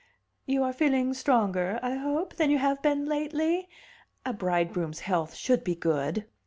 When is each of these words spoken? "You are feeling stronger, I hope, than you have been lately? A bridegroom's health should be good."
"You 0.47 0.63
are 0.63 0.73
feeling 0.73 1.13
stronger, 1.13 1.79
I 1.83 1.93
hope, 1.93 2.37
than 2.37 2.49
you 2.49 2.57
have 2.57 2.81
been 2.81 3.05
lately? 3.05 3.69
A 4.25 4.33
bridegroom's 4.33 5.01
health 5.01 5.35
should 5.35 5.63
be 5.63 5.75
good." 5.75 6.25